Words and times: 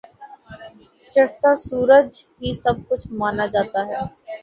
چڑھتا 1.13 1.51
سورج 1.59 2.09
ہی 2.39 2.49
سب 2.63 2.75
کچھ 2.89 3.05
مانا 3.19 3.45
جاتا 3.53 3.79
ہے۔ 3.87 3.99